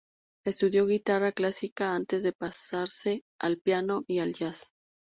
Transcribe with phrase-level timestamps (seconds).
[0.43, 4.71] Estudió guitarra clásica antes de pasarse al piano y al "jazz".